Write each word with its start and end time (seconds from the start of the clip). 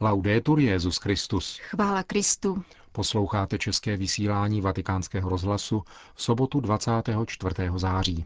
Laudetur 0.00 0.58
Jezus 0.60 0.96
Christus. 0.96 1.58
Chvála 1.58 2.02
Kristu. 2.02 2.62
Posloucháte 2.92 3.58
české 3.58 3.96
vysílání 3.96 4.60
Vatikánského 4.60 5.30
rozhlasu 5.30 5.82
v 6.14 6.22
sobotu 6.22 6.60
24. 6.60 7.54
září. 7.76 8.24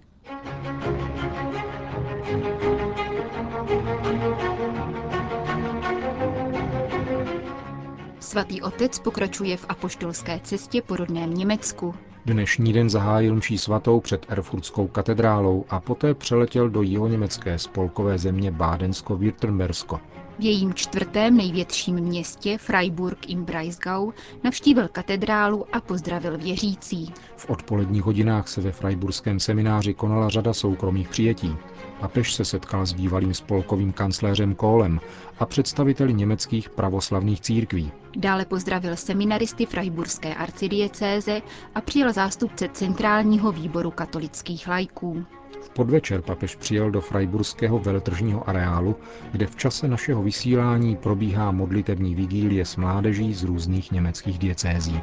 Svatý 8.21 8.62
otec 8.62 8.98
pokračuje 8.98 9.56
v 9.56 9.66
apoštolské 9.68 10.40
cestě 10.40 10.82
po 10.82 10.96
rodném 10.96 11.34
Německu. 11.34 11.94
Dnešní 12.26 12.72
den 12.72 12.90
zahájil 12.90 13.34
mší 13.34 13.58
svatou 13.58 14.00
před 14.00 14.26
Erfurtskou 14.28 14.86
katedrálou 14.86 15.64
a 15.68 15.80
poté 15.80 16.14
přeletěl 16.14 16.70
do 16.70 16.82
jihoněmecké 16.82 17.59
spolkové 17.59 18.18
země 18.18 18.52
Bádensko-Württembersko. 18.52 20.00
V 20.38 20.42
jejím 20.42 20.74
čtvrtém 20.74 21.36
největším 21.36 21.95
městě 21.95 22.59
Freiburg 22.59 23.30
im 23.30 23.45
Breisgau 23.45 24.12
navštívil 24.45 24.88
katedrálu 24.88 25.66
a 25.72 25.80
pozdravil 25.80 26.38
věřící. 26.38 27.12
V 27.36 27.50
odpoledních 27.50 28.02
hodinách 28.02 28.48
se 28.48 28.60
ve 28.60 28.73
Freiburském 28.73 29.40
semináři 29.40 29.95
konala 29.95 30.28
řada 30.28 30.54
soukromých 30.54 31.09
přijetí. 31.09 31.56
Papež 32.00 32.34
se 32.34 32.45
setkal 32.45 32.87
s 32.87 32.92
bývalým 32.92 33.34
spolkovým 33.34 33.92
kancléřem 33.92 34.54
Kohlem 34.54 35.00
a 35.38 35.46
představiteli 35.46 36.14
německých 36.14 36.70
pravoslavných 36.70 37.40
církví. 37.40 37.92
Dále 38.16 38.45
pozdravil 38.45 38.96
seminaristy 38.96 39.66
Freiburské 39.66 40.34
arcidiecéze 40.34 41.42
a 41.74 41.80
přijel 41.80 42.12
zástupce 42.12 42.68
Centrálního 42.73 43.52
výboru 43.52 43.91
katolických 43.91 44.68
lajků. 44.68 45.24
V 45.62 45.70
podvečer 45.70 46.23
papež 46.23 46.54
přijel 46.56 46.91
do 46.91 47.01
Freiburského 47.01 47.78
veletržního 47.78 48.48
areálu, 48.48 48.96
kde 49.32 49.46
v 49.46 49.56
čase 49.56 49.88
našeho 49.88 50.23
vysílání 50.23 50.96
probíhá 50.96 51.51
modlitební 51.51 52.15
vigílie 52.15 52.65
s 52.65 52.77
mládeží 52.77 53.34
z 53.34 53.45
různých 53.45 53.92
německých 53.92 54.38
diecézí. 54.38 55.01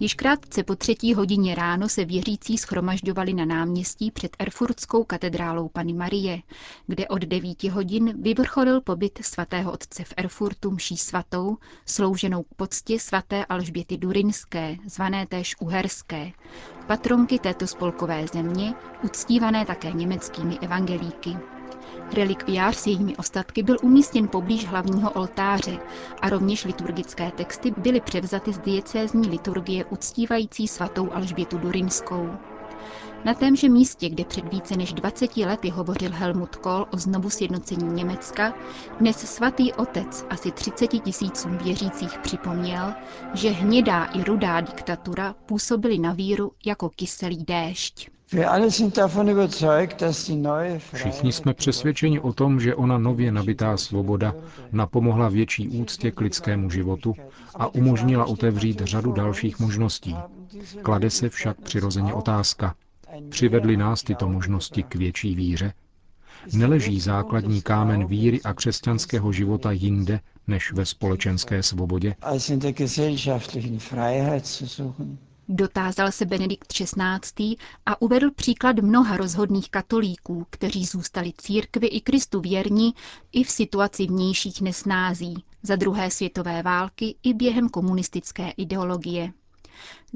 Již 0.00 0.14
krátce 0.14 0.62
po 0.62 0.76
třetí 0.76 1.14
hodině 1.14 1.54
ráno 1.54 1.88
se 1.88 2.04
věřící 2.04 2.58
schromažďovali 2.58 3.34
na 3.34 3.44
náměstí 3.44 4.10
před 4.10 4.36
Erfurtskou 4.38 5.04
katedrálou 5.04 5.68
Pany 5.68 5.92
Marie, 5.92 6.42
kde 6.86 7.08
od 7.08 7.22
devíti 7.22 7.68
hodin 7.68 8.22
vyvrcholil 8.22 8.80
pobyt 8.80 9.18
svatého 9.22 9.72
otce 9.72 10.04
v 10.04 10.14
Erfurtu 10.16 10.70
mší 10.70 10.96
svatou, 10.96 11.56
slouženou 11.86 12.42
k 12.42 12.54
poctě 12.56 12.98
svaté 13.00 13.44
Alžběty 13.44 13.96
Durinské, 13.96 14.76
zvané 14.86 15.26
též 15.26 15.54
Uherské, 15.60 16.32
patronky 16.86 17.38
této 17.38 17.66
spolkové 17.66 18.26
země, 18.32 18.74
uctívané 19.04 19.66
také 19.66 19.92
německými 19.92 20.58
evangelíky. 20.58 21.36
Relikviář 22.12 22.76
s 22.76 22.86
jejími 22.86 23.16
ostatky 23.16 23.62
byl 23.62 23.76
umístěn 23.82 24.28
poblíž 24.28 24.66
hlavního 24.66 25.10
oltáře 25.12 25.78
a 26.22 26.28
rovněž 26.28 26.64
liturgické 26.64 27.32
texty 27.32 27.70
byly 27.76 28.00
převzaty 28.00 28.52
z 28.52 28.58
diecézní 28.58 29.28
liturgie 29.28 29.84
uctívající 29.84 30.68
svatou 30.68 31.12
Alžbětu 31.12 31.58
Durinskou. 31.58 32.38
Na 33.26 33.34
témže 33.34 33.68
místě, 33.68 34.08
kde 34.08 34.24
před 34.24 34.52
více 34.52 34.76
než 34.76 34.92
20 34.92 35.36
lety 35.36 35.68
hovořil 35.70 36.10
Helmut 36.12 36.56
Kohl 36.56 36.86
o 36.92 36.96
znovu 36.96 37.30
sjednocení 37.30 37.92
Německa, 37.94 38.54
dnes 38.98 39.16
svatý 39.16 39.72
otec 39.72 40.26
asi 40.30 40.52
30 40.52 40.86
tisícům 40.86 41.58
věřících 41.58 42.18
připomněl, 42.18 42.94
že 43.34 43.50
hnědá 43.50 44.04
i 44.04 44.24
rudá 44.24 44.60
diktatura 44.60 45.34
působily 45.46 45.98
na 45.98 46.12
víru 46.12 46.52
jako 46.66 46.88
kyselý 46.88 47.44
déšť. 47.44 48.08
Všichni 50.92 51.32
jsme 51.32 51.54
přesvědčeni 51.54 52.20
o 52.20 52.32
tom, 52.32 52.60
že 52.60 52.74
ona 52.74 52.98
nově 52.98 53.32
nabitá 53.32 53.76
svoboda 53.76 54.34
napomohla 54.72 55.28
větší 55.28 55.68
úctě 55.68 56.10
k 56.10 56.20
lidskému 56.20 56.70
životu 56.70 57.14
a 57.54 57.74
umožnila 57.74 58.24
otevřít 58.24 58.80
řadu 58.80 59.12
dalších 59.12 59.58
možností. 59.60 60.16
Klade 60.82 61.10
se 61.10 61.28
však 61.28 61.60
přirozeně 61.60 62.14
otázka. 62.14 62.74
Přivedly 63.28 63.76
nás 63.76 64.02
tyto 64.02 64.28
možnosti 64.28 64.82
k 64.82 64.94
větší 64.94 65.34
víře? 65.34 65.72
Neleží 66.52 67.00
základní 67.00 67.62
kámen 67.62 68.06
víry 68.06 68.42
a 68.42 68.54
křesťanského 68.54 69.32
života 69.32 69.72
jinde 69.72 70.20
než 70.46 70.72
ve 70.72 70.86
společenské 70.86 71.62
svobodě? 71.62 72.14
Dotázal 75.48 76.12
se 76.12 76.24
Benedikt 76.24 76.72
XVI. 76.72 77.56
a 77.86 78.02
uvedl 78.02 78.30
příklad 78.30 78.76
mnoha 78.76 79.16
rozhodných 79.16 79.70
katolíků, 79.70 80.46
kteří 80.50 80.84
zůstali 80.84 81.32
církvi 81.38 81.86
i 81.86 82.00
Kristu 82.00 82.40
věrní 82.40 82.94
i 83.32 83.44
v 83.44 83.50
situaci 83.50 84.06
vnějších 84.06 84.60
nesnází, 84.60 85.44
za 85.62 85.76
druhé 85.76 86.10
světové 86.10 86.62
války 86.62 87.14
i 87.22 87.34
během 87.34 87.68
komunistické 87.68 88.50
ideologie. 88.50 89.32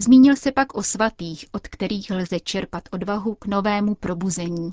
Zmínil 0.02 0.36
se 0.36 0.52
pak 0.52 0.74
o 0.74 0.82
svatých, 0.82 1.44
od 1.52 1.68
kterých 1.68 2.10
lze 2.10 2.40
čerpat 2.40 2.82
odvahu 2.90 3.34
k 3.34 3.46
novému 3.46 3.94
probuzení. 3.94 4.70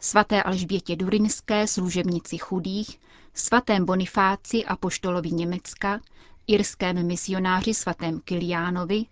Svaté 0.00 0.42
Alžbětě 0.42 0.96
Durinské, 0.96 1.66
služebnici 1.66 2.38
chudých, 2.38 3.00
svatém 3.34 3.84
Bonifáci 3.84 4.64
a 4.64 4.76
poštolovi 4.76 5.30
Německa, 5.30 6.00
irském 6.46 7.06
misionáři 7.06 7.74
svatém 7.74 8.20
Kiliánovi 8.20 9.04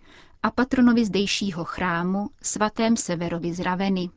a 0.43 0.51
patronovi 0.51 1.05
zdejšího 1.05 1.63
chrámu, 1.63 2.29
svatém 2.41 2.97
Severovi 2.97 3.53
z 3.53 3.59
Raveny. 3.59 4.09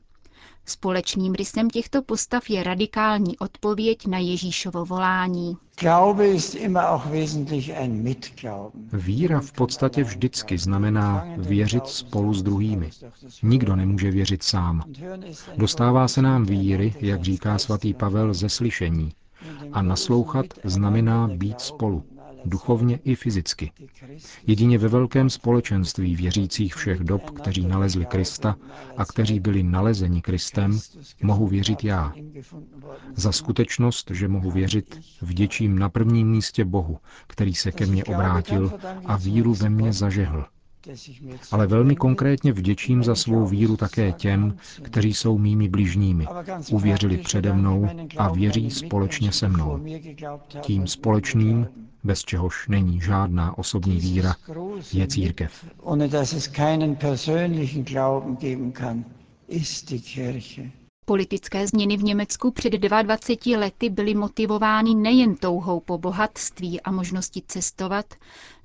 Společným 0.66 1.34
rysem 1.34 1.70
těchto 1.70 2.02
postav 2.02 2.50
je 2.50 2.62
radikální 2.62 3.38
odpověď 3.38 4.06
na 4.06 4.19
Ježíšovo 4.19 4.84
volání. 4.84 5.56
Víra 8.92 9.41
v 9.41 9.52
podstatě 9.52 10.04
vždycky 10.04 10.58
znamená 10.58 11.26
věřit 11.36 11.86
spolu 11.86 12.34
s 12.34 12.42
druhými. 12.42 12.91
Nikdo 13.42 13.76
nemůže 13.76 14.10
věřit 14.10 14.42
sám. 14.42 14.82
Dostává 15.56 16.08
se 16.08 16.22
nám 16.22 16.47
víry, 16.47 16.94
jak 17.00 17.22
říká 17.22 17.58
svatý 17.58 17.94
Pavel, 17.94 18.34
ze 18.34 18.48
slyšení. 18.48 19.12
A 19.72 19.82
naslouchat 19.82 20.46
znamená 20.64 21.28
být 21.28 21.60
spolu 21.60 22.04
duchovně 22.44 22.97
i 22.97 23.15
fyzicky. 23.15 23.72
Jedině 24.47 24.78
ve 24.78 24.88
velkém 24.88 25.31
společenství 25.31 26.16
věřících 26.16 26.75
všech 26.75 27.00
dob, 27.00 27.31
kteří 27.31 27.66
nalezli 27.66 28.06
Krista 28.06 28.56
a 28.97 29.05
kteří 29.05 29.41
byli 29.41 29.62
nalezeni 29.62 30.22
Kristem, 30.22 30.78
mohu 31.22 31.47
věřit 31.47 31.84
já. 31.84 32.12
Za 33.15 33.32
skutečnost, 33.32 34.10
že 34.10 34.28
mohu 34.28 34.50
věřit, 34.50 35.00
vděčím 35.22 35.78
na 35.78 35.88
prvním 35.88 36.31
místě 36.31 36.65
Bohu, 36.65 36.99
který 37.27 37.55
se 37.55 37.72
ke 37.72 37.87
mně 37.87 38.05
obrátil 38.05 38.72
a 39.05 39.16
víru 39.16 39.55
ve 39.55 39.69
mně 39.69 39.93
zažehl. 39.93 40.44
Ale 41.50 41.66
velmi 41.66 41.96
konkrétně 41.96 42.52
vděčím 42.52 43.04
za 43.04 43.14
svou 43.14 43.46
víru 43.46 43.76
také 43.76 44.12
těm, 44.12 44.56
kteří 44.82 45.14
jsou 45.14 45.38
mými 45.38 45.68
bližními, 45.68 46.26
uvěřili 46.70 47.18
přede 47.18 47.52
mnou 47.52 47.88
a 48.16 48.32
věří 48.32 48.70
společně 48.70 49.32
se 49.32 49.48
mnou. 49.48 49.80
Tím 50.60 50.86
společným 50.86 51.68
bez 52.04 52.22
čehož 52.22 52.68
není 52.68 53.00
žádná 53.00 53.58
osobní 53.58 53.96
víra, 53.96 54.34
je 54.92 55.06
církev. 55.06 55.64
Politické 61.06 61.66
změny 61.66 61.96
v 61.96 62.02
Německu 62.04 62.50
před 62.50 62.72
22 62.72 63.58
lety 63.58 63.90
byly 63.90 64.14
motivovány 64.14 64.94
nejen 64.94 65.34
touhou 65.34 65.80
po 65.80 65.98
bohatství 65.98 66.80
a 66.80 66.90
možnosti 66.90 67.42
cestovat, 67.46 68.14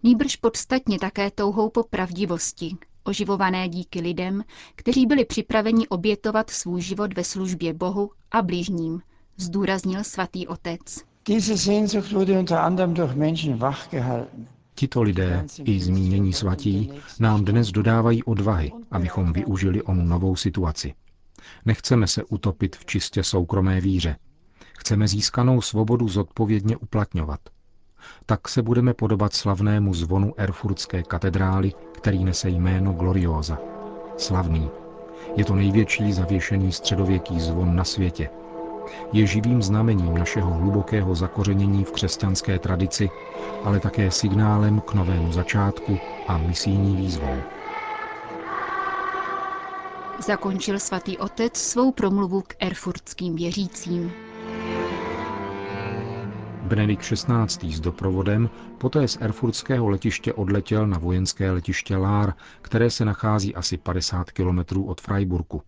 nýbrž 0.04 0.36
podstatně 0.36 1.00
také 1.00 1.32
touhou 1.32 1.70
po 1.70 1.84
pravdivosti, 1.84 2.78
oživované 3.04 3.70
díky 3.70 4.02
lidem, 4.02 4.44
kteří 4.76 5.06
byli 5.06 5.26
připraveni 5.26 5.88
obětovat 5.88 6.50
svůj 6.50 6.82
život 6.82 7.14
ve 7.14 7.24
službě 7.24 7.74
Bohu 7.74 8.12
a 8.32 8.42
bližním, 8.42 9.02
zdůraznil 9.38 10.04
svatý 10.04 10.48
otec. 10.48 10.80
Tito 14.75 15.01
lidé, 15.01 15.46
i 15.63 15.80
zmínění 15.80 16.34
svatí, 16.34 16.92
nám 17.19 17.46
dnes 17.46 17.72
dodávají 17.72 18.24
odvahy, 18.24 18.72
abychom 18.92 19.34
využili 19.34 19.81
onu 19.81 20.04
novou 20.06 20.36
situaci. 20.36 20.94
Nechceme 21.66 22.07
se 22.07 22.24
utopit 22.24 22.75
v 22.75 22.86
čistě 22.86 23.24
soukromé 23.24 23.81
víře. 23.81 24.16
Chceme 24.78 25.07
získanou 25.07 25.62
svobodu 25.62 26.07
zodpovědně 26.07 26.78
uplatňovat. 26.78 27.40
Tak 28.25 28.48
se 28.48 28.62
budeme 28.62 28.94
podobat 28.94 29.34
slavnému 29.34 29.94
zvonu 29.94 30.34
Erfurtské 30.38 31.04
katedrály, 31.04 31.74
který 31.92 32.25
nese 32.25 32.50
jméno 32.50 32.94
Gloriosa. 32.94 33.57
Slavný. 34.18 34.69
Je 35.36 35.46
to 35.46 35.56
největší 35.56 36.13
zavěšený 36.13 36.72
středověký 36.72 37.40
zvon 37.40 37.75
na 37.75 37.84
světě– 37.84 38.30
je 39.13 39.28
živým 39.28 39.62
znamením 39.62 40.18
našeho 40.18 40.54
hlubokého 40.54 41.16
zakořenění 41.16 41.84
v 41.84 41.92
křesťanské 41.92 42.60
tradici, 42.60 43.10
ale 43.63 43.80
také 43.80 44.12
signálem 44.12 44.81
k 44.81 44.94
novému 44.94 45.31
začátku 45.31 46.00
a 46.28 46.38
misijní 46.38 46.96
výzvou. 46.96 47.42
Zakončil 50.25 50.80
svatý 50.80 51.18
otec 51.18 51.57
svou 51.57 51.92
promluvu 51.92 52.42
k 52.42 52.56
erfurtským 52.60 53.36
věřícím. 53.36 54.12
Benedikt 56.69 57.01
XVI. 57.04 57.71
s 57.74 57.80
doprovodem 57.80 58.50
poté 58.77 59.07
z 59.07 59.18
erfurtského 59.21 59.89
letiště 59.89 60.33
odletěl 60.33 60.88
na 60.88 60.98
vojenské 60.98 61.51
letiště 61.51 61.98
Lár, 61.98 62.33
které 62.62 62.89
se 62.89 63.06
nachází 63.06 63.56
asi 63.56 63.77
50 63.77 64.31
kilometrů 64.31 64.86
od 64.86 65.01
Freiburgu. 65.01 65.62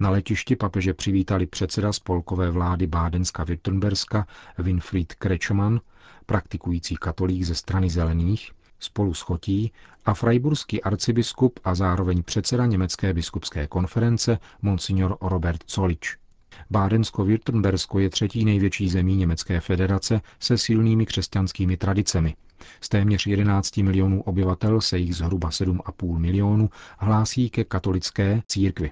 Na 0.00 0.10
letišti 0.10 0.56
papeže 0.56 0.94
přivítali 0.94 1.46
předseda 1.46 1.92
spolkové 1.92 2.50
vlády 2.50 2.86
Bádenska-Württemberska 2.86 4.24
Winfried 4.58 5.14
Kretschmann, 5.14 5.80
praktikující 6.26 6.96
katolík 6.96 7.42
ze 7.44 7.54
strany 7.54 7.90
zelených, 7.90 8.50
spolu 8.78 9.14
s 9.14 9.20
Chotí 9.20 9.72
a 10.04 10.14
frajburský 10.14 10.82
arcibiskup 10.82 11.60
a 11.64 11.74
zároveň 11.74 12.22
předseda 12.22 12.66
Německé 12.66 13.12
biskupské 13.12 13.66
konference 13.66 14.38
Monsignor 14.62 15.16
Robert 15.20 15.64
Zolič. 15.70 16.16
Bádensko-Württembersko 16.70 17.98
je 17.98 18.10
třetí 18.10 18.44
největší 18.44 18.88
zemí 18.88 19.16
Německé 19.16 19.60
federace 19.60 20.20
se 20.40 20.58
silnými 20.58 21.06
křesťanskými 21.06 21.76
tradicemi. 21.76 22.34
Z 22.80 22.88
téměř 22.88 23.26
11 23.26 23.76
milionů 23.76 24.22
obyvatel 24.22 24.80
se 24.80 24.98
jich 24.98 25.16
zhruba 25.16 25.50
7,5 25.50 26.18
milionů 26.18 26.70
hlásí 26.98 27.50
ke 27.50 27.64
katolické 27.64 28.42
církvi. 28.46 28.90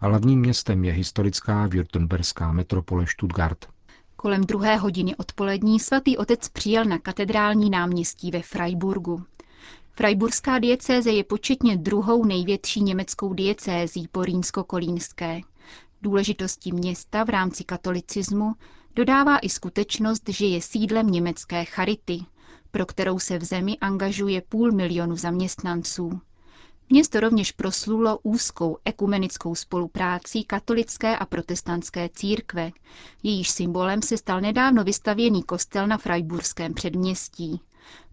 A 0.00 0.06
hlavním 0.06 0.40
městem 0.40 0.84
je 0.84 0.92
historická 0.92 1.66
württemberská 1.68 2.52
metropole 2.52 3.06
Stuttgart. 3.06 3.66
Kolem 4.16 4.40
druhé 4.40 4.76
hodiny 4.76 5.16
odpolední 5.16 5.80
svatý 5.80 6.16
otec 6.16 6.48
přijel 6.48 6.84
na 6.84 6.98
katedrální 6.98 7.70
náměstí 7.70 8.30
ve 8.30 8.42
Freiburgu. 8.42 9.22
Freiburská 9.96 10.58
diecéze 10.58 11.10
je 11.10 11.24
početně 11.24 11.76
druhou 11.76 12.24
největší 12.24 12.82
německou 12.82 13.34
diecézí 13.34 14.08
po 14.12 14.24
rýnsko-kolínské. 14.24 15.40
Důležitosti 16.04 16.72
města 16.72 17.24
v 17.24 17.28
rámci 17.28 17.64
katolicismu 17.64 18.52
dodává 18.96 19.38
i 19.38 19.48
skutečnost, 19.48 20.22
že 20.28 20.46
je 20.46 20.62
sídlem 20.62 21.06
německé 21.06 21.64
charity, 21.64 22.18
pro 22.70 22.86
kterou 22.86 23.18
se 23.18 23.38
v 23.38 23.44
zemi 23.44 23.78
angažuje 23.80 24.40
půl 24.40 24.72
milionu 24.72 25.16
zaměstnanců. 25.16 26.20
Město 26.90 27.20
rovněž 27.20 27.52
proslulo 27.52 28.18
úzkou 28.22 28.78
ekumenickou 28.84 29.54
spoluprácí 29.54 30.44
katolické 30.44 31.16
a 31.16 31.26
protestantské 31.26 32.08
církve. 32.08 32.70
Jejíž 33.22 33.50
symbolem 33.50 34.02
se 34.02 34.16
stal 34.16 34.40
nedávno 34.40 34.84
vystavěný 34.84 35.42
kostel 35.42 35.86
na 35.86 35.98
Freiburském 35.98 36.74
předměstí. 36.74 37.60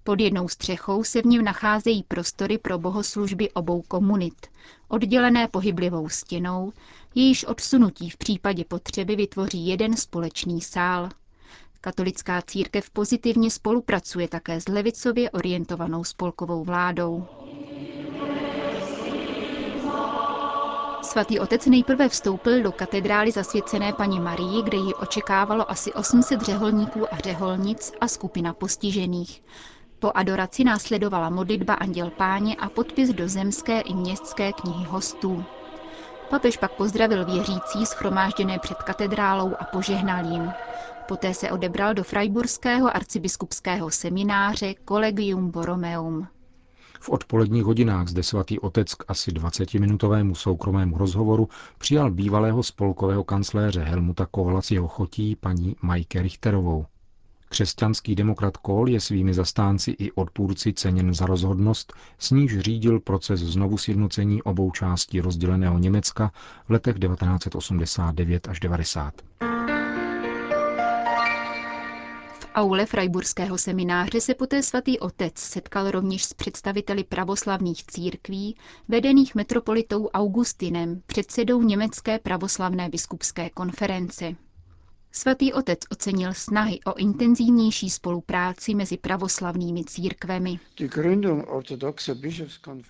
Pod 0.03 0.19
jednou 0.19 0.48
střechou 0.48 1.03
se 1.03 1.21
v 1.21 1.25
něm 1.25 1.44
nacházejí 1.44 2.03
prostory 2.03 2.57
pro 2.57 2.77
bohoslužby 2.77 3.51
obou 3.51 3.81
komunit, 3.81 4.48
oddělené 4.88 5.48
pohyblivou 5.48 6.09
stěnou, 6.09 6.74
jejíž 7.15 7.45
odsunutí 7.45 8.09
v 8.09 8.18
případě 8.18 8.65
potřeby 8.65 9.15
vytvoří 9.15 9.68
jeden 9.68 9.98
společný 9.98 10.62
sál. 10.62 11.09
Katolická 11.81 12.42
církev 12.42 12.89
pozitivně 12.89 13.51
spolupracuje 13.51 14.27
také 14.27 14.62
s 14.62 14.68
levicově 14.68 15.31
orientovanou 15.31 16.03
spolkovou 16.03 16.63
vládou. 16.63 17.25
Svatý 21.01 21.39
otec 21.39 21.65
nejprve 21.65 22.09
vstoupil 22.09 22.63
do 22.63 22.71
katedrály 22.71 23.31
zasvěcené 23.31 23.94
paní 23.94 24.19
Marii, 24.19 24.62
kde 24.63 24.77
ji 24.77 24.94
očekávalo 24.94 25.71
asi 25.71 25.94
800 25.94 26.42
řeholníků 26.42 27.13
a 27.13 27.18
řeholnic 27.18 27.94
a 28.01 28.07
skupina 28.07 28.53
postižených. 28.53 29.44
Po 30.01 30.12
adoraci 30.15 30.63
následovala 30.63 31.30
modlitba 31.30 31.74
Anděl 31.74 32.09
Páně 32.09 32.56
a 32.56 32.69
podpis 32.69 33.09
do 33.09 33.30
zemské 33.30 33.81
i 33.81 33.94
městské 33.94 34.53
knihy 34.53 34.86
hostů. 34.86 35.44
Papež 36.30 36.57
pak 36.57 36.71
pozdravil 36.71 37.25
věřící 37.25 37.86
schromážděné 37.86 38.59
před 38.59 38.77
katedrálou 38.77 39.53
a 39.59 39.63
požehnal 39.63 40.25
jim. 40.25 40.51
Poté 41.07 41.33
se 41.33 41.51
odebral 41.51 41.94
do 41.94 42.03
Freiburského 42.03 42.95
arcibiskupského 42.95 43.92
semináře 43.92 44.74
Collegium 44.88 45.51
Borromeum. 45.51 46.27
V 47.00 47.09
odpoledních 47.09 47.63
hodinách 47.63 48.07
zde 48.07 48.24
svatý 48.24 48.59
otec 48.59 48.95
k 48.95 49.03
asi 49.07 49.31
20-minutovému 49.31 50.33
soukromému 50.33 50.98
rozhovoru 50.98 51.50
přijal 51.77 52.12
bývalého 52.12 52.63
spolkového 52.63 53.24
kancléře 53.24 53.83
Helmuta 53.83 54.27
jeho 54.71 54.88
chotí 54.88 55.36
paní 55.36 55.75
Majke 55.81 56.21
Richterovou. 56.21 56.86
Křesťanský 57.51 58.15
demokrat 58.15 58.57
Kohl 58.57 58.89
je 58.89 59.00
svými 59.00 59.33
zastánci 59.33 59.92
i 59.92 60.12
odpůrci 60.12 60.74
ceněn 60.74 61.13
za 61.13 61.25
rozhodnost, 61.25 61.94
s 62.19 62.31
níž 62.31 62.59
řídil 62.59 63.00
proces 63.00 63.39
znovu 63.39 63.77
sjednocení 63.77 64.42
obou 64.44 64.71
částí 64.71 65.21
rozděleného 65.21 65.80
Německa 65.80 66.31
v 66.68 66.71
letech 66.71 67.00
1989 67.00 68.48
až 68.48 68.59
90. 68.59 69.13
V 72.39 72.48
aule 72.56 72.86
Freiburského 72.86 73.57
semináře 73.57 74.21
se 74.21 74.33
poté 74.33 74.63
svatý 74.63 75.00
otec 75.00 75.38
setkal 75.38 75.92
rovněž 75.92 76.24
s 76.24 76.33
představiteli 76.33 77.03
pravoslavných 77.03 77.86
církví, 77.86 78.56
vedených 78.88 79.36
metropolitou 79.36 80.07
Augustinem, 80.07 81.01
předsedou 81.06 81.62
Německé 81.62 82.19
pravoslavné 82.19 82.89
biskupské 82.89 83.50
konference. 83.50 84.36
Svatý 85.13 85.54
otec 85.54 85.80
ocenil 85.92 86.34
snahy 86.34 86.80
o 86.86 86.94
intenzivnější 86.98 87.90
spolupráci 87.90 88.75
mezi 88.75 88.98
pravoslavnými 88.98 89.84
církvemi. 89.84 90.60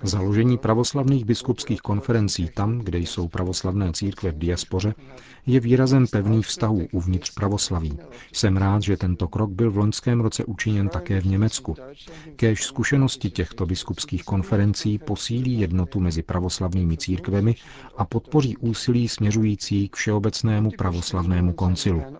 Založení 0.03 0.57
pravoslavných 0.57 1.25
biskupských 1.25 1.81
konferencí 1.81 2.49
tam, 2.55 2.79
kde 2.79 2.97
jsou 2.99 3.27
pravoslavné 3.27 3.93
církve 3.93 4.31
v 4.31 4.37
diaspoře, 4.37 4.93
je 5.45 5.59
výrazem 5.59 6.07
pevných 6.07 6.45
vztahů 6.47 6.87
uvnitř 6.91 7.31
pravoslaví. 7.33 7.97
Jsem 8.33 8.57
rád, 8.57 8.81
že 8.83 8.97
tento 8.97 9.27
krok 9.27 9.49
byl 9.49 9.71
v 9.71 9.77
loňském 9.77 10.21
roce 10.21 10.45
učiněn 10.45 10.89
také 10.89 11.21
v 11.21 11.25
Německu. 11.25 11.75
Kéž 12.35 12.63
zkušenosti 12.63 13.29
těchto 13.29 13.65
biskupských 13.65 14.23
konferencí 14.23 14.97
posílí 14.97 15.59
jednotu 15.59 15.99
mezi 15.99 16.23
pravoslavnými 16.23 16.97
církvemi 16.97 17.55
a 17.97 18.05
podpoří 18.05 18.57
úsilí 18.57 19.07
směřující 19.07 19.89
k 19.89 19.95
všeobecnému 19.95 20.71
pravoslavnému 20.77 21.53
koncilu. 21.53 22.10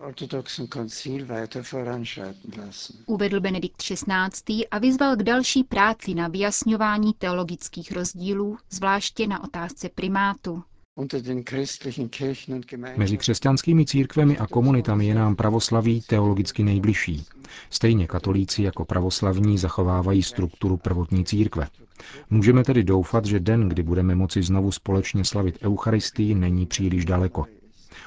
Uvedl 3.06 3.40
Benedikt 3.40 3.76
XVI. 3.82 4.66
a 4.70 4.78
vyzval 4.78 5.16
k 5.16 5.22
další 5.22 5.64
práci 5.64 6.14
na 6.14 6.28
vyjasňování 6.28 7.12
teologických 7.18 7.92
rozdílů, 7.92 8.58
zvláště 8.70 9.26
na 9.26 9.44
otázce 9.44 9.88
primátu. 9.88 10.62
Mezi 12.96 13.18
křesťanskými 13.18 13.86
církvemi 13.86 14.38
a 14.38 14.46
komunitami 14.46 15.06
je 15.06 15.14
nám 15.14 15.36
pravoslaví 15.36 16.00
teologicky 16.00 16.62
nejbližší. 16.62 17.24
Stejně 17.70 18.06
katolíci 18.06 18.62
jako 18.62 18.84
pravoslavní 18.84 19.58
zachovávají 19.58 20.22
strukturu 20.22 20.76
prvotní 20.76 21.24
církve. 21.24 21.68
Můžeme 22.30 22.64
tedy 22.64 22.84
doufat, 22.84 23.24
že 23.24 23.40
den, 23.40 23.68
kdy 23.68 23.82
budeme 23.82 24.14
moci 24.14 24.42
znovu 24.42 24.72
společně 24.72 25.24
slavit 25.24 25.58
Eucharistii, 25.62 26.34
není 26.34 26.66
příliš 26.66 27.04
daleko. 27.04 27.46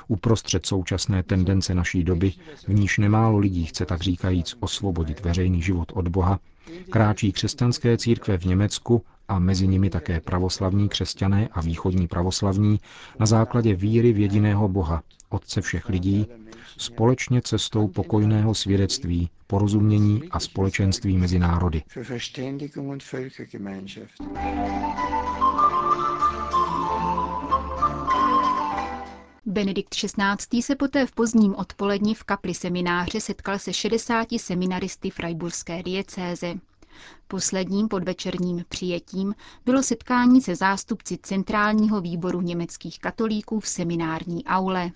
Uprostřed 0.07 0.65
současné 0.65 1.23
tendence 1.23 1.75
naší 1.75 2.03
doby, 2.03 2.33
v 2.67 2.73
níž 2.73 2.97
nemálo 2.97 3.37
lidí 3.37 3.65
chce 3.65 3.85
tak 3.85 4.01
říkajíc 4.01 4.55
osvobodit 4.59 5.19
veřejný 5.19 5.61
život 5.61 5.91
od 5.95 6.07
Boha, 6.07 6.39
kráčí 6.89 7.31
křesťanské 7.31 7.97
církve 7.97 8.37
v 8.37 8.45
Německu 8.45 9.03
a 9.27 9.39
mezi 9.39 9.67
nimi 9.67 9.89
také 9.89 10.19
pravoslavní 10.21 10.89
křesťané 10.89 11.49
a 11.51 11.61
východní 11.61 12.07
pravoslavní 12.07 12.79
na 13.19 13.25
základě 13.25 13.75
víry 13.75 14.13
v 14.13 14.19
jediného 14.19 14.67
Boha, 14.67 15.01
Otce 15.29 15.61
všech 15.61 15.89
lidí, 15.89 16.27
společně 16.77 17.41
cestou 17.41 17.87
pokojného 17.87 18.53
svědectví, 18.53 19.29
porozumění 19.47 20.23
a 20.31 20.39
společenství 20.39 21.17
mezi 21.17 21.39
národy. 21.39 21.83
Benedikt 29.55 29.95
XVI. 29.95 30.61
se 30.61 30.75
poté 30.75 31.05
v 31.05 31.11
pozdním 31.11 31.55
odpoledni 31.55 32.13
v 32.15 32.23
kapli 32.23 32.53
semináře 32.53 33.21
setkal 33.21 33.59
se 33.59 33.73
60 33.73 34.27
seminaristy 34.37 35.09
Freiburské 35.09 35.83
diecéze. 35.83 36.53
Posledním 37.27 37.87
podvečerním 37.87 38.65
přijetím 38.69 39.35
bylo 39.65 39.83
setkání 39.83 40.41
se 40.41 40.55
zástupci 40.55 41.17
Centrálního 41.23 42.01
výboru 42.01 42.41
německých 42.41 42.99
katolíků 42.99 43.59
v 43.59 43.67
seminární 43.67 44.45
aule. 44.45 44.91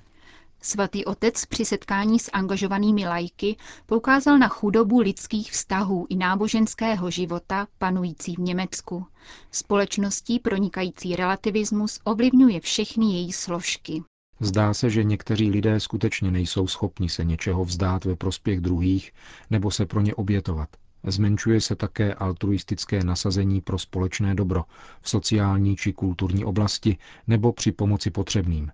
Svatý 0.61 1.05
otec 1.05 1.45
při 1.45 1.65
setkání 1.65 2.19
s 2.19 2.31
angažovanými 2.33 3.07
lajky 3.07 3.55
poukázal 3.85 4.37
na 4.37 4.47
chudobu 4.47 4.99
lidských 4.99 5.51
vztahů 5.51 6.05
i 6.09 6.15
náboženského 6.15 7.11
života 7.11 7.67
panující 7.77 8.35
v 8.35 8.39
Německu. 8.39 9.05
Společností 9.51 10.39
pronikající 10.39 11.15
relativismus 11.15 11.99
ovlivňuje 12.03 12.59
všechny 12.59 13.05
její 13.05 13.33
složky. 13.33 14.03
Zdá 14.39 14.73
se, 14.73 14.89
že 14.89 15.03
někteří 15.03 15.49
lidé 15.49 15.79
skutečně 15.79 16.31
nejsou 16.31 16.67
schopni 16.67 17.09
se 17.09 17.23
něčeho 17.23 17.65
vzdát 17.65 18.05
ve 18.05 18.15
prospěch 18.15 18.61
druhých 18.61 19.11
nebo 19.49 19.71
se 19.71 19.85
pro 19.85 20.01
ně 20.01 20.15
obětovat. 20.15 20.69
Zmenšuje 21.03 21.61
se 21.61 21.75
také 21.75 22.13
altruistické 22.13 23.03
nasazení 23.03 23.61
pro 23.61 23.77
společné 23.79 24.35
dobro 24.35 24.63
v 25.01 25.09
sociální 25.09 25.75
či 25.75 25.93
kulturní 25.93 26.45
oblasti 26.45 26.97
nebo 27.27 27.53
při 27.53 27.71
pomoci 27.71 28.11
potřebným. 28.11 28.71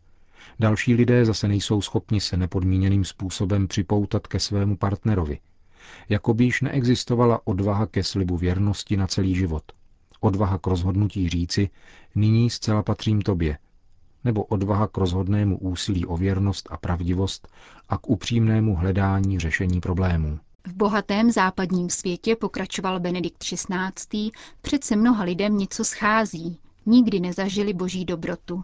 Další 0.59 0.93
lidé 0.93 1.25
zase 1.25 1.47
nejsou 1.47 1.81
schopni 1.81 2.21
se 2.21 2.37
nepodmíněným 2.37 3.05
způsobem 3.05 3.67
připoutat 3.67 4.27
ke 4.27 4.39
svému 4.39 4.77
partnerovi. 4.77 5.39
Jako 6.09 6.33
by 6.33 6.43
již 6.43 6.61
neexistovala 6.61 7.41
odvaha 7.43 7.85
ke 7.85 8.03
slibu 8.03 8.37
věrnosti 8.37 8.97
na 8.97 9.07
celý 9.07 9.35
život. 9.35 9.63
Odvaha 10.19 10.57
k 10.57 10.67
rozhodnutí 10.67 11.29
říci, 11.29 11.69
nyní 12.15 12.49
zcela 12.49 12.83
patřím 12.83 13.21
tobě. 13.21 13.57
Nebo 14.25 14.43
odvaha 14.43 14.87
k 14.87 14.97
rozhodnému 14.97 15.57
úsilí 15.57 16.05
o 16.05 16.17
věrnost 16.17 16.67
a 16.71 16.77
pravdivost 16.77 17.47
a 17.89 17.97
k 17.97 18.09
upřímnému 18.09 18.75
hledání 18.75 19.39
řešení 19.39 19.81
problémů. 19.81 20.39
V 20.67 20.73
bohatém 20.73 21.31
západním 21.31 21.89
světě, 21.89 22.35
pokračoval 22.35 22.99
Benedikt 22.99 23.37
XVI., 23.43 24.31
přece 24.61 24.95
mnoha 24.95 25.23
lidem 25.23 25.57
něco 25.57 25.83
schází, 25.83 26.59
nikdy 26.85 27.19
nezažili 27.19 27.73
boží 27.73 28.05
dobrotu. 28.05 28.63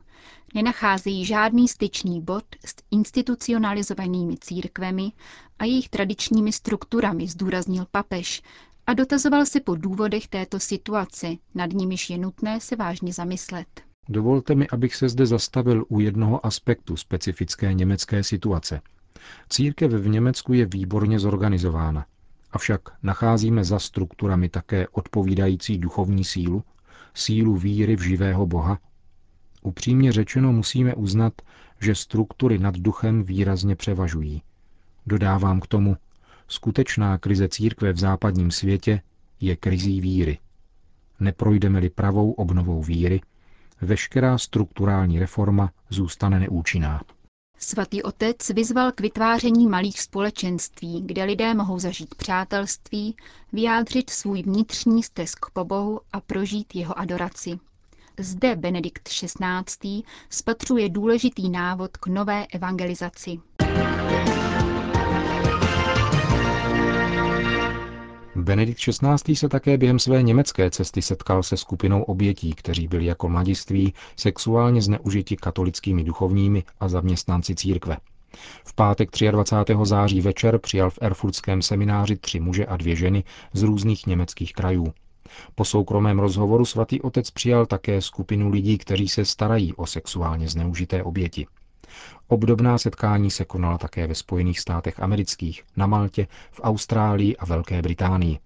Nenacházejí 0.55 1.25
žádný 1.25 1.67
styčný 1.67 2.21
bod 2.21 2.43
s 2.65 2.75
institucionalizovanými 2.91 4.37
církvemi 4.37 5.11
a 5.59 5.65
jejich 5.65 5.89
tradičními 5.89 6.51
strukturami, 6.51 7.27
zdůraznil 7.27 7.85
papež, 7.91 8.41
a 8.87 8.93
dotazoval 8.93 9.45
se 9.45 9.59
po 9.59 9.75
důvodech 9.75 10.27
této 10.27 10.59
situace, 10.59 11.27
nad 11.55 11.69
nimiž 11.73 12.09
je 12.09 12.17
nutné 12.17 12.59
se 12.59 12.75
vážně 12.75 13.13
zamyslet. 13.13 13.67
Dovolte 14.11 14.55
mi, 14.55 14.67
abych 14.67 14.95
se 14.95 15.09
zde 15.09 15.25
zastavil 15.25 15.85
u 15.89 15.99
jednoho 15.99 16.45
aspektu 16.45 16.97
specifické 16.97 17.73
německé 17.73 18.23
situace. 18.23 18.81
Církev 19.49 19.91
v 19.91 20.07
Německu 20.07 20.53
je 20.53 20.65
výborně 20.65 21.19
zorganizována, 21.19 22.05
avšak 22.51 22.81
nacházíme 23.03 23.63
za 23.63 23.79
strukturami 23.79 24.49
také 24.49 24.87
odpovídající 24.87 25.77
duchovní 25.77 26.23
sílu, 26.23 26.63
sílu 27.13 27.55
víry 27.55 27.95
v 27.95 28.01
živého 28.01 28.45
Boha? 28.45 28.79
Upřímně 29.61 30.11
řečeno 30.11 30.51
musíme 30.51 30.95
uznat, 30.95 31.33
že 31.81 31.95
struktury 31.95 32.59
nad 32.59 32.77
duchem 32.77 33.23
výrazně 33.23 33.75
převažují. 33.75 34.41
Dodávám 35.05 35.59
k 35.59 35.67
tomu, 35.67 35.97
skutečná 36.47 37.17
krize 37.17 37.49
církve 37.49 37.93
v 37.93 37.99
západním 37.99 38.51
světě 38.51 39.01
je 39.39 39.55
krizí 39.55 40.01
víry. 40.01 40.39
Neprojdeme-li 41.19 41.89
pravou 41.89 42.31
obnovou 42.31 42.83
víry, 42.83 43.21
veškerá 43.81 44.37
strukturální 44.37 45.19
reforma 45.19 45.71
zůstane 45.89 46.39
neúčinná. 46.39 47.01
Svatý 47.57 48.03
otec 48.03 48.49
vyzval 48.49 48.91
k 48.91 49.01
vytváření 49.01 49.67
malých 49.67 50.01
společenství, 50.01 51.01
kde 51.05 51.23
lidé 51.23 51.53
mohou 51.53 51.79
zažít 51.79 52.15
přátelství, 52.15 53.15
vyjádřit 53.53 54.09
svůj 54.09 54.43
vnitřní 54.43 55.03
stesk 55.03 55.45
po 55.53 55.65
Bohu 55.65 55.99
a 56.13 56.21
prožít 56.21 56.75
jeho 56.75 56.99
adoraci. 56.99 57.59
Zde 58.19 58.55
Benedikt 58.55 59.09
XVI. 59.09 60.03
spatřuje 60.29 60.89
důležitý 60.89 61.49
návod 61.49 61.97
k 61.97 62.07
nové 62.07 62.45
evangelizaci. 62.53 63.39
Benedikt 68.35 68.79
XVI. 68.79 69.35
se 69.35 69.49
také 69.49 69.77
během 69.77 69.99
své 69.99 70.23
německé 70.23 70.71
cesty 70.71 71.01
setkal 71.01 71.43
se 71.43 71.57
skupinou 71.57 72.03
obětí, 72.03 72.53
kteří 72.53 72.87
byli 72.87 73.05
jako 73.05 73.29
mladiství 73.29 73.93
sexuálně 74.15 74.81
zneužiti 74.81 75.35
katolickými 75.35 76.03
duchovními 76.03 76.63
a 76.79 76.87
zaměstnanci 76.89 77.55
církve. 77.55 77.97
V 78.65 78.75
pátek 78.75 79.09
23. 79.31 79.75
září 79.83 80.21
večer 80.21 80.59
přijal 80.59 80.89
v 80.89 80.99
Erfurtském 81.01 81.61
semináři 81.61 82.15
tři 82.15 82.39
muže 82.39 82.65
a 82.65 82.77
dvě 82.77 82.95
ženy 82.95 83.23
z 83.53 83.63
různých 83.63 84.07
německých 84.07 84.53
krajů. 84.53 84.93
Po 85.55 85.65
soukromém 85.65 86.19
rozhovoru 86.19 86.65
svatý 86.65 87.01
otec 87.01 87.31
přijal 87.31 87.65
také 87.65 88.01
skupinu 88.01 88.49
lidí, 88.49 88.77
kteří 88.77 89.07
se 89.07 89.25
starají 89.25 89.73
o 89.73 89.85
sexuálně 89.85 90.47
zneužité 90.47 91.03
oběti. 91.03 91.47
Obdobná 92.27 92.77
setkání 92.77 93.31
se 93.31 93.45
konala 93.45 93.77
také 93.77 94.07
ve 94.07 94.15
Spojených 94.15 94.59
státech 94.59 94.99
amerických, 94.99 95.63
na 95.77 95.87
Maltě, 95.87 96.27
v 96.51 96.61
Austrálii 96.63 97.37
a 97.37 97.45
Velké 97.45 97.81
Británii. 97.81 98.39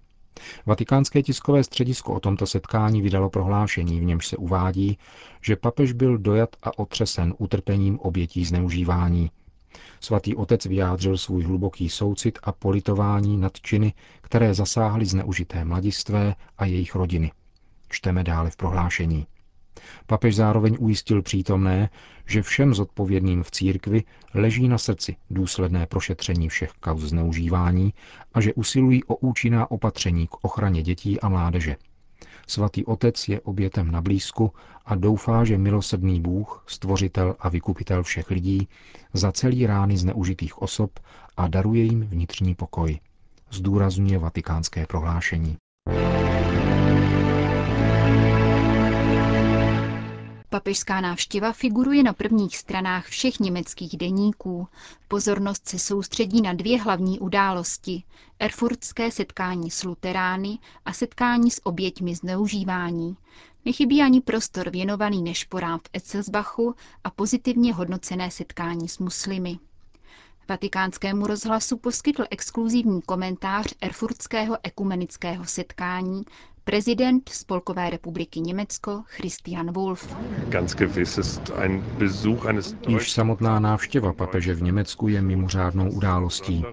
Vatikánské 0.65 1.23
tiskové 1.23 1.63
středisko 1.63 2.13
o 2.13 2.19
tomto 2.19 2.47
setkání 2.47 3.01
vydalo 3.01 3.29
prohlášení, 3.29 3.99
v 3.99 4.03
němž 4.03 4.27
se 4.27 4.37
uvádí, 4.37 4.97
že 5.41 5.55
papež 5.55 5.93
byl 5.93 6.17
dojat 6.17 6.49
a 6.63 6.79
otřesen 6.79 7.33
utrpením 7.37 7.99
obětí 7.99 8.45
zneužívání. 8.45 9.31
Svatý 9.99 10.35
otec 10.35 10.65
vyjádřil 10.65 11.17
svůj 11.17 11.43
hluboký 11.43 11.89
soucit 11.89 12.39
a 12.43 12.51
politování 12.51 13.37
nad 13.37 13.61
činy, 13.61 13.93
které 14.21 14.53
zasáhly 14.53 15.05
zneužité 15.05 15.65
mladistvé 15.65 16.35
a 16.57 16.65
jejich 16.65 16.95
rodiny. 16.95 17.31
Čteme 17.89 18.23
dále 18.23 18.49
v 18.49 18.55
prohlášení. 18.55 19.27
Papež 20.08 20.36
zároveň 20.36 20.77
ujistil 20.79 21.22
přítomné, 21.22 21.89
že 22.25 22.41
všem 22.41 22.74
zodpovědným 22.74 23.44
v 23.44 23.51
církvi 23.51 24.03
leží 24.34 24.67
na 24.67 24.77
srdci 24.77 25.15
důsledné 25.29 25.86
prošetření 25.88 26.50
všech 26.50 26.72
kauz 26.79 27.01
zneužívání 27.01 27.94
a 28.34 28.41
že 28.41 28.53
usilují 28.53 29.03
o 29.03 29.15
účinná 29.15 29.72
opatření 29.72 30.27
k 30.27 30.44
ochraně 30.46 30.84
dětí 30.84 31.20
a 31.22 31.29
mládeže. 31.29 31.75
Svatý 32.48 32.86
otec 32.86 33.27
je 33.27 33.41
obětem 33.41 33.91
na 33.91 34.01
blízku 34.01 34.51
a 34.86 34.96
doufá, 34.96 35.44
že 35.44 35.58
milosrdný 35.58 36.22
Bůh, 36.22 36.63
stvořitel 36.67 37.36
a 37.39 37.50
vykupitel 37.50 38.03
všech 38.03 38.32
lidí, 38.32 38.67
zacelí 39.13 39.65
rány 39.65 39.98
zneužitých 39.98 40.62
osob 40.62 41.00
a 41.38 41.48
daruje 41.48 41.84
jim 41.84 42.01
vnitřní 42.01 42.55
pokoj. 42.55 43.00
Zdůrazňuje 43.51 44.17
vatikánské 44.20 44.86
prohlášení. 44.86 45.58
Papežská 50.55 51.01
návštěva 51.01 51.51
figuruje 51.51 52.03
na 52.03 52.13
prvních 52.13 52.57
stranách 52.57 53.05
všech 53.07 53.39
německých 53.39 53.97
deníků. 53.97 54.67
Pozornost 55.07 55.67
se 55.69 55.79
soustředí 55.79 56.41
na 56.41 56.53
dvě 56.53 56.81
hlavní 56.81 57.19
události. 57.19 58.03
Erfurtské 58.39 59.12
setkání 59.12 59.71
s 59.71 59.83
luterány 59.83 60.59
a 60.85 60.93
setkání 60.93 61.51
s 61.51 61.65
oběťmi 61.65 62.15
zneužívání. 62.15 63.17
Nechybí 63.65 64.01
ani 64.01 64.21
prostor 64.21 64.69
věnovaný 64.69 65.21
nešporám 65.24 65.79
v 65.79 65.89
Etzelsbachu 65.95 66.75
a 67.03 67.09
pozitivně 67.09 67.74
hodnocené 67.74 68.31
setkání 68.31 68.88
s 68.88 68.97
muslimy. 69.00 69.59
Vatikánskému 70.50 71.27
rozhlasu 71.27 71.77
poskytl 71.77 72.24
exkluzivní 72.29 73.01
komentář 73.01 73.74
erfurtského 73.81 74.57
ekumenického 74.63 75.45
setkání 75.45 76.24
prezident 76.65 77.29
Spolkové 77.29 77.89
republiky 77.89 78.41
Německo 78.41 79.03
Christian 79.05 79.72
Wolf. 79.72 80.15
Již 82.88 83.12
samotná 83.12 83.60
návštěva 83.60 84.13
papeže 84.13 84.53
v 84.53 84.62
Německu 84.62 85.07
je 85.07 85.22
mimořádnou 85.22 85.91
událostí. 85.91 86.63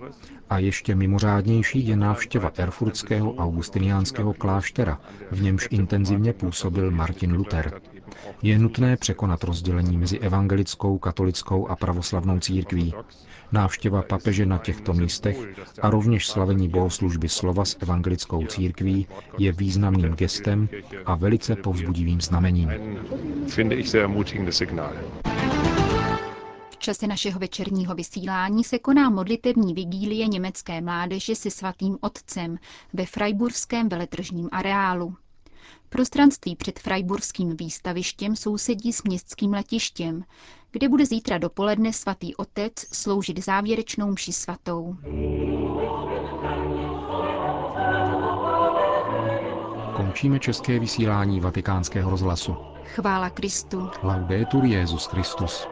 A 0.51 0.59
ještě 0.59 0.95
mimořádnější 0.95 1.87
je 1.87 1.97
návštěva 1.97 2.53
erfurtského 2.57 3.35
augustiniánského 3.35 4.35
kláštera, 4.35 5.01
v 5.31 5.43
němž 5.43 5.69
intenzivně 5.71 6.33
působil 6.33 6.91
Martin 6.91 7.33
Luther. 7.33 7.81
Je 8.43 8.59
nutné 8.59 8.97
překonat 8.97 9.45
rozdělení 9.45 9.99
mezi 9.99 10.19
evangelickou, 10.19 10.99
katolickou 10.99 11.69
a 11.69 11.77
pravoslavnou 11.77 12.39
církví. 12.39 12.95
Návštěva 13.53 14.03
papeže 14.03 14.47
na 14.47 14.59
těchto 14.59 14.93
místech 14.95 15.37
a 15.83 15.91
rovněž 15.91 16.27
slavení 16.29 16.69
bohoslužby 16.69 17.29
slova 17.29 17.65
s 17.65 17.77
evangelickou 17.81 18.47
církví 18.47 19.07
je 19.39 19.53
významným 19.53 20.13
gestem 20.13 20.69
a 21.07 21.15
velice 21.15 21.57
povzbudivým 21.57 22.21
znamením. 22.21 22.71
V 26.71 26.77
čase 26.79 27.07
našeho 27.07 27.41
večerního 27.41 27.95
vysílání 27.95 28.65
se 28.65 28.79
koná 28.79 29.11
modlitební 29.11 29.75
vigílie 29.75 30.29
německé 30.29 30.81
mládeže 30.81 31.35
se 31.35 31.51
svatým 31.51 31.99
otcem 32.01 32.59
ve 32.93 33.07
Freiburském 33.07 33.89
veletržním 33.89 34.49
areálu. 34.53 35.15
Prostranství 35.93 36.57
před 36.57 36.79
Freiburským 36.79 37.57
výstavištěm 37.57 38.37
sousedí 38.37 38.93
s 38.93 39.03
městským 39.03 39.53
letištěm, 39.53 40.25
kde 40.71 40.89
bude 40.89 41.07
zítra 41.07 41.39
dopoledne 41.39 41.93
svatý 41.93 42.35
otec 42.35 42.73
sloužit 42.77 43.45
závěrečnou 43.45 44.11
mši 44.13 44.33
svatou. 44.33 44.97
Končíme 49.97 50.39
české 50.39 50.79
vysílání 50.79 51.41
vatikánského 51.41 52.11
rozhlasu. 52.11 52.57
Chvála 52.85 53.31
Kristu. 53.31 53.91
Laudetur 54.03 54.65
Jezus 54.65 55.07
Christus. 55.07 55.67